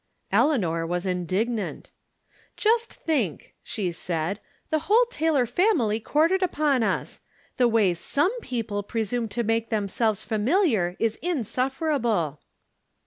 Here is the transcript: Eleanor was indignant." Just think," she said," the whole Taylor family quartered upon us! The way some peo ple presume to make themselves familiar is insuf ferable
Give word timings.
Eleanor 0.31 0.83
was 0.83 1.05
indignant." 1.05 1.91
Just 2.57 2.91
think," 2.91 3.53
she 3.61 3.91
said," 3.91 4.39
the 4.71 4.79
whole 4.89 5.05
Taylor 5.11 5.45
family 5.45 5.99
quartered 5.99 6.41
upon 6.41 6.81
us! 6.81 7.19
The 7.57 7.67
way 7.67 7.93
some 7.93 8.31
peo 8.41 8.63
ple 8.63 8.81
presume 8.81 9.27
to 9.27 9.43
make 9.43 9.69
themselves 9.69 10.23
familiar 10.23 10.95
is 10.97 11.19
insuf 11.21 11.77
ferable 11.77 12.39